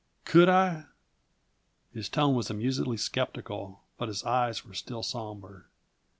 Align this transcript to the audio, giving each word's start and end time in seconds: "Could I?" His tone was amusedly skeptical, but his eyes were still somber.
"Could 0.25 0.49
I?" 0.49 0.85
His 1.93 2.09
tone 2.09 2.33
was 2.33 2.49
amusedly 2.49 2.97
skeptical, 2.97 3.83
but 3.99 4.07
his 4.07 4.23
eyes 4.23 4.65
were 4.65 4.73
still 4.73 5.03
somber. 5.03 5.67